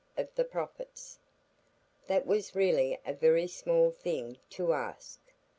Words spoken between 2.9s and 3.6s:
a very